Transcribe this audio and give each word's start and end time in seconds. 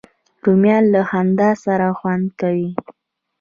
رومیان 0.45 0.83
له 0.93 1.01
خندا 1.09 1.49
سره 1.63 1.87
خوند 1.99 2.25
کوي 2.39 2.69